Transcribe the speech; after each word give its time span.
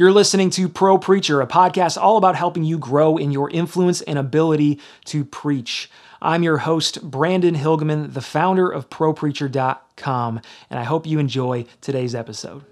You're 0.00 0.12
listening 0.12 0.48
to 0.52 0.66
Pro 0.70 0.96
Preacher, 0.96 1.42
a 1.42 1.46
podcast 1.46 1.98
all 1.98 2.16
about 2.16 2.34
helping 2.34 2.64
you 2.64 2.78
grow 2.78 3.18
in 3.18 3.32
your 3.32 3.50
influence 3.50 4.00
and 4.00 4.18
ability 4.18 4.80
to 5.04 5.26
preach. 5.26 5.90
I'm 6.22 6.42
your 6.42 6.56
host, 6.56 7.02
Brandon 7.02 7.54
Hilgemann, 7.54 8.14
the 8.14 8.22
founder 8.22 8.70
of 8.70 8.88
ProPreacher.com, 8.88 10.40
and 10.70 10.80
I 10.80 10.84
hope 10.84 11.06
you 11.06 11.18
enjoy 11.18 11.66
today's 11.82 12.14
episode. 12.14 12.64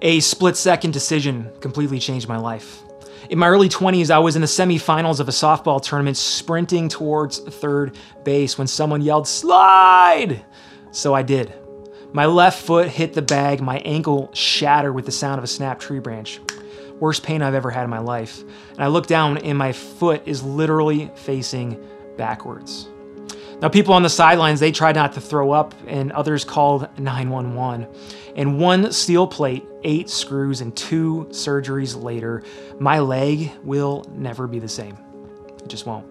A 0.00 0.20
split 0.20 0.56
second 0.56 0.94
decision 0.94 1.50
completely 1.60 1.98
changed 1.98 2.28
my 2.28 2.38
life. 2.38 2.80
In 3.28 3.38
my 3.38 3.48
early 3.48 3.68
20s, 3.68 4.10
I 4.10 4.20
was 4.20 4.36
in 4.36 4.40
the 4.40 4.48
semifinals 4.48 5.20
of 5.20 5.28
a 5.28 5.32
softball 5.32 5.82
tournament 5.82 6.16
sprinting 6.16 6.88
towards 6.88 7.40
third 7.40 7.98
base 8.24 8.56
when 8.56 8.66
someone 8.66 9.02
yelled, 9.02 9.28
Slide! 9.28 10.42
So 10.92 11.12
I 11.12 11.20
did. 11.20 11.52
My 12.12 12.26
left 12.26 12.64
foot 12.64 12.88
hit 12.88 13.12
the 13.12 13.22
bag, 13.22 13.60
my 13.60 13.78
ankle 13.78 14.30
shattered 14.32 14.94
with 14.94 15.06
the 15.06 15.12
sound 15.12 15.38
of 15.38 15.44
a 15.44 15.48
snapped 15.48 15.82
tree 15.82 15.98
branch. 15.98 16.40
Worst 16.98 17.22
pain 17.22 17.42
I've 17.42 17.54
ever 17.54 17.70
had 17.70 17.84
in 17.84 17.90
my 17.90 17.98
life. 17.98 18.40
And 18.70 18.80
I 18.80 18.86
look 18.86 19.06
down 19.06 19.38
and 19.38 19.58
my 19.58 19.72
foot 19.72 20.22
is 20.26 20.42
literally 20.42 21.10
facing 21.14 21.84
backwards. 22.16 22.88
Now, 23.60 23.68
people 23.70 23.94
on 23.94 24.02
the 24.02 24.10
sidelines, 24.10 24.60
they 24.60 24.70
tried 24.70 24.96
not 24.96 25.14
to 25.14 25.20
throw 25.20 25.50
up, 25.50 25.74
and 25.86 26.12
others 26.12 26.44
called 26.44 26.88
911. 26.98 27.86
And 28.36 28.60
one 28.60 28.92
steel 28.92 29.26
plate, 29.26 29.64
eight 29.82 30.10
screws, 30.10 30.60
and 30.60 30.76
two 30.76 31.26
surgeries 31.30 32.00
later, 32.00 32.42
my 32.78 32.98
leg 32.98 33.50
will 33.64 34.04
never 34.12 34.46
be 34.46 34.58
the 34.58 34.68
same. 34.68 34.98
It 35.62 35.68
just 35.68 35.86
won't. 35.86 36.06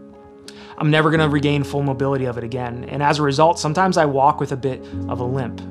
I'm 0.77 0.89
never 0.89 1.11
gonna 1.11 1.29
regain 1.29 1.63
full 1.63 1.83
mobility 1.83 2.25
of 2.25 2.39
it 2.39 2.43
again. 2.43 2.85
And 2.85 3.03
as 3.03 3.19
a 3.19 3.21
result, 3.21 3.59
sometimes 3.59 3.97
I 3.97 4.05
walk 4.05 4.39
with 4.39 4.51
a 4.51 4.57
bit 4.57 4.83
of 5.07 5.19
a 5.19 5.23
limp. 5.23 5.61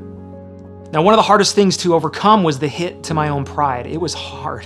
Now, 0.94 1.02
one 1.02 1.12
of 1.12 1.18
the 1.18 1.22
hardest 1.22 1.56
things 1.56 1.76
to 1.78 1.92
overcome 1.92 2.44
was 2.44 2.60
the 2.60 2.68
hit 2.68 3.02
to 3.04 3.14
my 3.14 3.30
own 3.30 3.44
pride. 3.44 3.88
It 3.88 4.00
was 4.00 4.14
hard. 4.14 4.64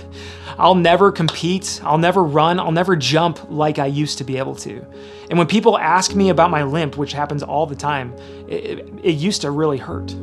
I'll 0.59 0.75
never 0.75 1.11
compete, 1.11 1.81
I'll 1.83 1.97
never 1.97 2.23
run, 2.23 2.59
I'll 2.59 2.71
never 2.71 2.95
jump 2.95 3.49
like 3.49 3.79
I 3.79 3.87
used 3.87 4.19
to 4.19 4.23
be 4.23 4.37
able 4.37 4.53
to. 4.57 4.85
And 5.31 5.39
when 5.39 5.47
people 5.47 5.75
ask 5.75 6.13
me 6.13 6.29
about 6.29 6.51
my 6.51 6.61
limp, 6.61 6.97
which 6.97 7.13
happens 7.13 7.41
all 7.41 7.65
the 7.65 7.75
time, 7.75 8.13
it, 8.47 8.87
it 9.01 9.15
used 9.15 9.41
to 9.41 9.49
really 9.49 9.79
hurt. 9.79 10.13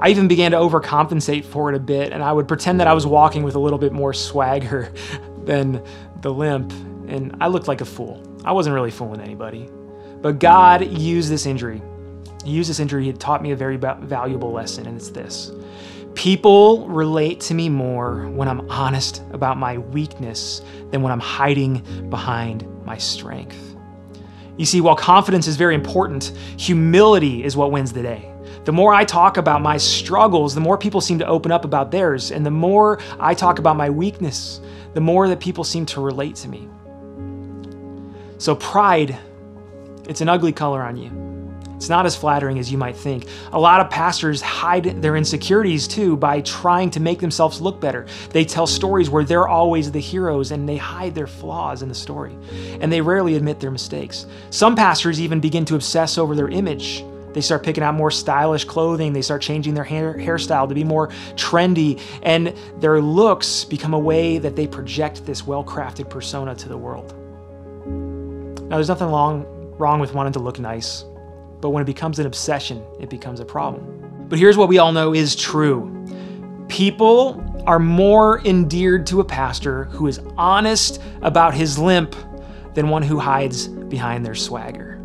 I 0.00 0.08
even 0.08 0.28
began 0.28 0.52
to 0.52 0.56
overcompensate 0.56 1.44
for 1.44 1.68
it 1.68 1.76
a 1.76 1.80
bit, 1.80 2.10
and 2.14 2.22
I 2.22 2.32
would 2.32 2.48
pretend 2.48 2.80
that 2.80 2.86
I 2.86 2.94
was 2.94 3.06
walking 3.06 3.42
with 3.42 3.54
a 3.54 3.58
little 3.58 3.78
bit 3.78 3.92
more 3.92 4.14
swagger 4.14 4.90
than 5.44 5.84
the 6.22 6.32
limp, 6.32 6.72
and 7.06 7.36
I 7.38 7.48
looked 7.48 7.68
like 7.68 7.82
a 7.82 7.84
fool. 7.84 8.22
I 8.46 8.52
wasn't 8.52 8.72
really 8.72 8.90
fooling 8.90 9.20
anybody. 9.20 9.68
But 10.22 10.38
God 10.38 10.86
used 10.86 11.30
this 11.30 11.44
injury 11.44 11.82
he 12.48 12.54
used 12.54 12.70
this 12.70 12.80
injury, 12.80 13.04
he 13.04 13.12
taught 13.12 13.42
me 13.42 13.50
a 13.50 13.56
very 13.56 13.76
valuable 13.76 14.52
lesson, 14.52 14.86
and 14.86 14.96
it's 14.96 15.10
this 15.10 15.52
People 16.14 16.88
relate 16.88 17.40
to 17.42 17.54
me 17.54 17.68
more 17.68 18.26
when 18.28 18.48
I'm 18.48 18.68
honest 18.70 19.22
about 19.32 19.56
my 19.56 19.78
weakness 19.78 20.62
than 20.90 21.02
when 21.02 21.12
I'm 21.12 21.20
hiding 21.20 22.08
behind 22.10 22.66
my 22.84 22.98
strength. 22.98 23.76
You 24.56 24.64
see, 24.64 24.80
while 24.80 24.96
confidence 24.96 25.46
is 25.46 25.56
very 25.56 25.76
important, 25.76 26.32
humility 26.56 27.44
is 27.44 27.56
what 27.56 27.70
wins 27.70 27.92
the 27.92 28.02
day. 28.02 28.32
The 28.64 28.72
more 28.72 28.92
I 28.92 29.04
talk 29.04 29.36
about 29.36 29.62
my 29.62 29.76
struggles, 29.76 30.54
the 30.54 30.60
more 30.60 30.76
people 30.76 31.00
seem 31.00 31.20
to 31.20 31.26
open 31.26 31.52
up 31.52 31.64
about 31.64 31.92
theirs. 31.92 32.32
And 32.32 32.44
the 32.44 32.50
more 32.50 32.98
I 33.20 33.32
talk 33.32 33.60
about 33.60 33.76
my 33.76 33.88
weakness, 33.88 34.60
the 34.94 35.00
more 35.00 35.28
that 35.28 35.38
people 35.38 35.62
seem 35.62 35.86
to 35.86 36.00
relate 36.00 36.34
to 36.36 36.48
me. 36.48 36.68
So, 38.38 38.56
pride, 38.56 39.16
it's 40.08 40.20
an 40.20 40.28
ugly 40.28 40.52
color 40.52 40.82
on 40.82 40.96
you. 40.96 41.37
It's 41.78 41.88
not 41.88 42.06
as 42.06 42.16
flattering 42.16 42.58
as 42.58 42.72
you 42.72 42.76
might 42.76 42.96
think. 42.96 43.28
A 43.52 43.60
lot 43.60 43.80
of 43.80 43.88
pastors 43.88 44.40
hide 44.40 45.00
their 45.00 45.14
insecurities 45.14 45.86
too 45.86 46.16
by 46.16 46.40
trying 46.40 46.90
to 46.90 46.98
make 46.98 47.20
themselves 47.20 47.60
look 47.60 47.80
better. 47.80 48.04
They 48.30 48.44
tell 48.44 48.66
stories 48.66 49.08
where 49.08 49.22
they're 49.22 49.46
always 49.46 49.92
the 49.92 50.00
heroes 50.00 50.50
and 50.50 50.68
they 50.68 50.76
hide 50.76 51.14
their 51.14 51.28
flaws 51.28 51.82
in 51.82 51.88
the 51.88 51.94
story. 51.94 52.36
And 52.80 52.92
they 52.92 53.00
rarely 53.00 53.36
admit 53.36 53.60
their 53.60 53.70
mistakes. 53.70 54.26
Some 54.50 54.74
pastors 54.74 55.20
even 55.20 55.38
begin 55.38 55.64
to 55.66 55.76
obsess 55.76 56.18
over 56.18 56.34
their 56.34 56.48
image. 56.48 57.04
They 57.32 57.42
start 57.42 57.62
picking 57.62 57.84
out 57.84 57.94
more 57.94 58.10
stylish 58.10 58.64
clothing. 58.64 59.12
They 59.12 59.22
start 59.22 59.40
changing 59.40 59.74
their 59.74 59.84
hair, 59.84 60.14
hairstyle 60.14 60.68
to 60.68 60.74
be 60.74 60.82
more 60.82 61.10
trendy. 61.36 62.00
And 62.24 62.52
their 62.80 63.00
looks 63.00 63.64
become 63.64 63.94
a 63.94 63.98
way 64.00 64.38
that 64.38 64.56
they 64.56 64.66
project 64.66 65.24
this 65.26 65.46
well 65.46 65.62
crafted 65.62 66.10
persona 66.10 66.56
to 66.56 66.68
the 66.68 66.76
world. 66.76 67.14
Now, 68.68 68.76
there's 68.76 68.88
nothing 68.88 69.10
long, 69.10 69.46
wrong 69.78 70.00
with 70.00 70.12
wanting 70.12 70.32
to 70.32 70.40
look 70.40 70.58
nice. 70.58 71.04
But 71.60 71.70
when 71.70 71.82
it 71.82 71.86
becomes 71.86 72.18
an 72.18 72.26
obsession, 72.26 72.82
it 73.00 73.10
becomes 73.10 73.40
a 73.40 73.44
problem. 73.44 74.26
But 74.28 74.38
here's 74.38 74.56
what 74.56 74.68
we 74.68 74.78
all 74.78 74.92
know 74.92 75.14
is 75.14 75.34
true 75.34 75.94
people 76.68 77.44
are 77.66 77.78
more 77.78 78.40
endeared 78.46 79.06
to 79.06 79.20
a 79.20 79.24
pastor 79.24 79.84
who 79.84 80.06
is 80.06 80.20
honest 80.36 81.00
about 81.22 81.54
his 81.54 81.78
limp 81.78 82.14
than 82.74 82.88
one 82.88 83.02
who 83.02 83.18
hides 83.18 83.68
behind 83.68 84.24
their 84.24 84.34
swagger. 84.34 84.98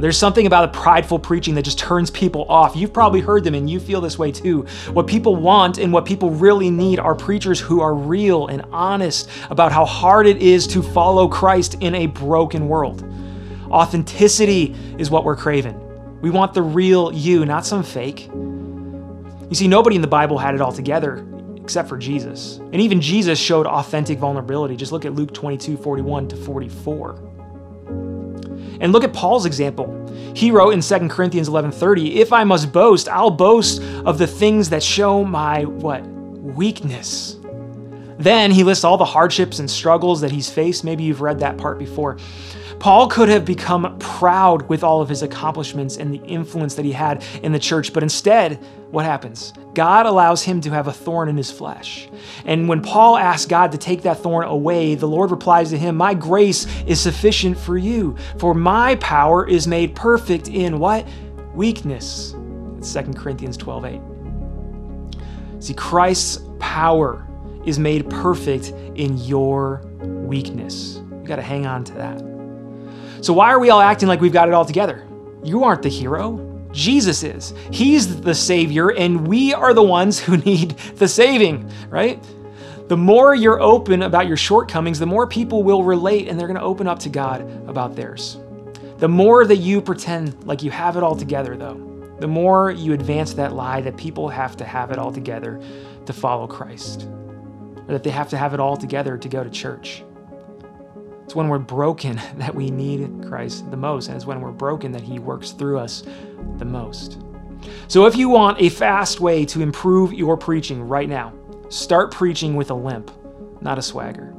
There's 0.00 0.16
something 0.16 0.46
about 0.46 0.64
a 0.64 0.68
prideful 0.68 1.18
preaching 1.18 1.56
that 1.56 1.62
just 1.62 1.78
turns 1.78 2.08
people 2.10 2.44
off. 2.48 2.76
You've 2.76 2.92
probably 2.92 3.20
heard 3.20 3.42
them 3.42 3.54
and 3.54 3.68
you 3.68 3.80
feel 3.80 4.00
this 4.00 4.16
way 4.16 4.30
too. 4.30 4.62
What 4.92 5.08
people 5.08 5.34
want 5.34 5.78
and 5.78 5.92
what 5.92 6.04
people 6.04 6.30
really 6.30 6.70
need 6.70 7.00
are 7.00 7.16
preachers 7.16 7.58
who 7.58 7.80
are 7.80 7.94
real 7.94 8.46
and 8.46 8.62
honest 8.70 9.28
about 9.50 9.72
how 9.72 9.84
hard 9.84 10.28
it 10.28 10.36
is 10.36 10.68
to 10.68 10.82
follow 10.82 11.26
Christ 11.26 11.78
in 11.80 11.96
a 11.96 12.06
broken 12.06 12.68
world. 12.68 13.02
Authenticity 13.70 14.74
is 14.98 15.10
what 15.10 15.24
we're 15.24 15.36
craving. 15.36 15.78
We 16.20 16.30
want 16.30 16.54
the 16.54 16.62
real 16.62 17.12
you, 17.12 17.44
not 17.44 17.64
some 17.64 17.82
fake. 17.82 18.28
You 18.28 19.54
see, 19.54 19.68
nobody 19.68 19.96
in 19.96 20.02
the 20.02 20.08
Bible 20.08 20.38
had 20.38 20.54
it 20.54 20.60
all 20.60 20.72
together 20.72 21.24
except 21.56 21.88
for 21.88 21.98
Jesus. 21.98 22.58
And 22.58 22.76
even 22.76 23.00
Jesus 23.00 23.38
showed 23.38 23.66
authentic 23.66 24.18
vulnerability. 24.18 24.74
Just 24.74 24.90
look 24.90 25.04
at 25.04 25.14
Luke 25.14 25.34
22 25.34 25.76
41 25.76 26.28
to 26.28 26.36
44. 26.36 27.10
And 28.80 28.92
look 28.92 29.04
at 29.04 29.12
Paul's 29.12 29.44
example. 29.44 29.94
He 30.34 30.50
wrote 30.50 30.70
in 30.70 30.80
2 30.80 31.10
Corinthians 31.10 31.48
11:30, 31.48 32.20
"If 32.20 32.32
I 32.32 32.44
must 32.44 32.72
boast, 32.72 33.08
I'll 33.08 33.30
boast 33.30 33.82
of 34.04 34.18
the 34.18 34.26
things 34.26 34.70
that 34.70 34.82
show 34.82 35.24
my 35.24 35.64
what? 35.64 36.02
weakness." 36.56 37.37
Then 38.18 38.50
he 38.50 38.64
lists 38.64 38.84
all 38.84 38.96
the 38.96 39.04
hardships 39.04 39.60
and 39.60 39.70
struggles 39.70 40.20
that 40.20 40.32
he's 40.32 40.50
faced. 40.50 40.84
Maybe 40.84 41.04
you've 41.04 41.20
read 41.20 41.38
that 41.40 41.56
part 41.56 41.78
before. 41.78 42.18
Paul 42.80 43.08
could 43.08 43.28
have 43.28 43.44
become 43.44 43.96
proud 43.98 44.68
with 44.68 44.84
all 44.84 45.00
of 45.00 45.08
his 45.08 45.22
accomplishments 45.22 45.96
and 45.96 46.14
the 46.14 46.22
influence 46.24 46.76
that 46.76 46.84
he 46.84 46.92
had 46.92 47.24
in 47.42 47.50
the 47.52 47.58
church, 47.58 47.92
but 47.92 48.04
instead, 48.04 48.64
what 48.90 49.04
happens? 49.04 49.52
God 49.74 50.06
allows 50.06 50.42
him 50.42 50.60
to 50.60 50.70
have 50.70 50.86
a 50.86 50.92
thorn 50.92 51.28
in 51.28 51.36
his 51.36 51.50
flesh. 51.50 52.08
And 52.44 52.68
when 52.68 52.80
Paul 52.80 53.16
asks 53.16 53.46
God 53.46 53.72
to 53.72 53.78
take 53.78 54.02
that 54.02 54.18
thorn 54.18 54.46
away, 54.46 54.94
the 54.94 55.08
Lord 55.08 55.30
replies 55.30 55.70
to 55.70 55.78
him, 55.78 55.96
My 55.96 56.14
grace 56.14 56.66
is 56.86 57.00
sufficient 57.00 57.58
for 57.58 57.76
you, 57.76 58.16
for 58.38 58.54
my 58.54 58.94
power 58.96 59.46
is 59.46 59.66
made 59.66 59.96
perfect 59.96 60.48
in 60.48 60.78
what? 60.78 61.06
Weakness. 61.54 62.34
It's 62.78 62.92
2 62.92 63.12
Corinthians 63.14 63.56
12 63.56 63.84
8. 63.84 64.00
See, 65.60 65.74
Christ's 65.74 66.44
power 66.60 67.27
is 67.68 67.78
made 67.78 68.08
perfect 68.10 68.72
in 68.96 69.16
your 69.18 69.82
weakness. 70.00 71.00
You 71.10 71.24
got 71.26 71.36
to 71.36 71.42
hang 71.42 71.66
on 71.66 71.84
to 71.84 71.94
that. 71.94 73.24
So, 73.24 73.32
why 73.32 73.50
are 73.50 73.58
we 73.58 73.70
all 73.70 73.80
acting 73.80 74.08
like 74.08 74.20
we've 74.20 74.32
got 74.32 74.48
it 74.48 74.54
all 74.54 74.64
together? 74.64 75.06
You 75.44 75.64
aren't 75.64 75.82
the 75.82 75.88
hero. 75.88 76.44
Jesus 76.72 77.22
is. 77.22 77.54
He's 77.70 78.20
the 78.20 78.34
Savior, 78.34 78.90
and 78.90 79.26
we 79.26 79.54
are 79.54 79.74
the 79.74 79.82
ones 79.82 80.18
who 80.20 80.36
need 80.50 80.70
the 80.96 81.08
saving, 81.08 81.70
right? 81.88 82.22
The 82.88 82.96
more 82.96 83.34
you're 83.34 83.60
open 83.60 84.02
about 84.02 84.28
your 84.28 84.36
shortcomings, 84.36 84.98
the 84.98 85.06
more 85.06 85.26
people 85.26 85.62
will 85.62 85.82
relate 85.82 86.26
and 86.26 86.40
they're 86.40 86.46
going 86.46 86.58
to 86.58 86.64
open 86.64 86.86
up 86.86 86.98
to 87.00 87.10
God 87.10 87.42
about 87.68 87.94
theirs. 87.96 88.38
The 88.98 89.08
more 89.08 89.44
that 89.44 89.58
you 89.58 89.82
pretend 89.82 90.44
like 90.44 90.62
you 90.62 90.70
have 90.70 90.96
it 90.96 91.02
all 91.02 91.14
together, 91.14 91.54
though, 91.54 91.84
the 92.18 92.26
more 92.26 92.70
you 92.70 92.94
advance 92.94 93.34
that 93.34 93.52
lie 93.52 93.82
that 93.82 93.96
people 93.96 94.28
have 94.28 94.56
to 94.56 94.64
have 94.64 94.90
it 94.90 94.98
all 94.98 95.12
together 95.12 95.60
to 96.06 96.12
follow 96.12 96.46
Christ, 96.46 97.06
or 97.88 97.92
that 97.92 98.04
they 98.04 98.10
have 98.10 98.28
to 98.28 98.36
have 98.36 98.54
it 98.54 98.60
all 98.60 98.76
together 98.76 99.16
to 99.16 99.28
go 99.28 99.42
to 99.42 99.50
church. 99.50 100.04
It's 101.24 101.34
when 101.34 101.48
we're 101.48 101.58
broken 101.58 102.20
that 102.36 102.54
we 102.54 102.70
need 102.70 103.26
Christ 103.26 103.70
the 103.70 103.76
most, 103.76 104.08
and 104.08 104.16
it's 104.16 104.26
when 104.26 104.40
we're 104.40 104.52
broken 104.52 104.92
that 104.92 105.02
He 105.02 105.18
works 105.18 105.50
through 105.52 105.78
us 105.78 106.04
the 106.58 106.64
most. 106.64 107.18
So, 107.88 108.06
if 108.06 108.16
you 108.16 108.28
want 108.28 108.60
a 108.60 108.68
fast 108.68 109.20
way 109.20 109.44
to 109.46 109.60
improve 109.60 110.12
your 110.12 110.36
preaching 110.36 110.82
right 110.82 111.08
now, 111.08 111.32
start 111.70 112.12
preaching 112.12 112.54
with 112.54 112.70
a 112.70 112.74
limp, 112.74 113.10
not 113.60 113.78
a 113.78 113.82
swagger. 113.82 114.34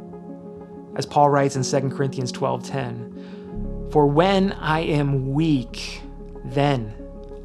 As 0.95 1.05
Paul 1.05 1.29
writes 1.29 1.55
in 1.55 1.63
2 1.63 1.91
Corinthians 1.91 2.31
12:10, 2.31 3.89
"For 3.91 4.05
when 4.07 4.53
I 4.53 4.81
am 4.81 5.33
weak, 5.33 6.01
then 6.45 6.93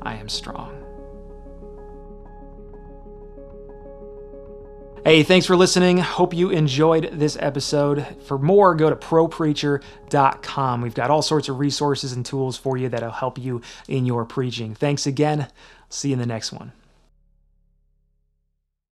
I 0.00 0.14
am 0.14 0.28
strong." 0.28 0.83
Hey, 5.04 5.22
thanks 5.22 5.44
for 5.44 5.54
listening. 5.54 5.98
Hope 5.98 6.32
you 6.32 6.48
enjoyed 6.48 7.10
this 7.12 7.36
episode. 7.38 8.06
For 8.24 8.38
more, 8.38 8.74
go 8.74 8.88
to 8.88 8.96
propreacher.com. 8.96 10.80
We've 10.80 10.94
got 10.94 11.10
all 11.10 11.20
sorts 11.20 11.50
of 11.50 11.58
resources 11.58 12.14
and 12.14 12.24
tools 12.24 12.56
for 12.56 12.78
you 12.78 12.88
that'll 12.88 13.10
help 13.10 13.36
you 13.36 13.60
in 13.86 14.06
your 14.06 14.24
preaching. 14.24 14.74
Thanks 14.74 15.06
again. 15.06 15.48
See 15.90 16.08
you 16.08 16.14
in 16.14 16.20
the 16.20 16.26
next 16.26 16.52
one. 16.52 16.72